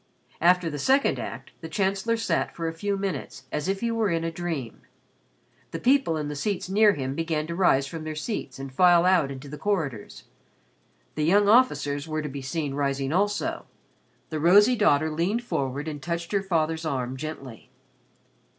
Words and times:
After 0.41 0.67
the 0.67 0.79
second 0.79 1.19
act 1.19 1.51
the 1.61 1.69
Chancellor 1.69 2.17
sat 2.17 2.55
for 2.55 2.67
a 2.67 2.73
few 2.73 2.97
minutes 2.97 3.43
as 3.51 3.67
if 3.67 3.81
he 3.81 3.91
were 3.91 4.09
in 4.09 4.23
a 4.23 4.31
dream. 4.31 4.81
The 5.69 5.79
people 5.79 6.17
in 6.17 6.27
the 6.27 6.35
seats 6.35 6.67
near 6.67 6.93
him 6.93 7.13
began 7.13 7.45
to 7.45 7.53
rise 7.55 7.85
from 7.85 8.03
their 8.03 8.15
seats 8.15 8.57
and 8.57 8.73
file 8.73 9.05
out 9.05 9.29
into 9.29 9.47
the 9.47 9.59
corridors. 9.59 10.23
The 11.13 11.23
young 11.25 11.47
officers 11.47 12.07
were 12.07 12.23
to 12.23 12.29
be 12.29 12.41
seen 12.41 12.73
rising 12.73 13.13
also. 13.13 13.67
The 14.31 14.39
rosy 14.39 14.75
daughter 14.75 15.11
leaned 15.11 15.43
forward 15.43 15.87
and 15.87 16.01
touched 16.01 16.31
her 16.31 16.41
father's 16.41 16.83
arm 16.83 17.15
gently. 17.15 17.69